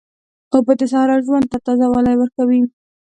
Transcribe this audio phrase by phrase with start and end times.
[0.53, 2.61] اوبه د صحرا ژوند ته تازه والی ورکوي.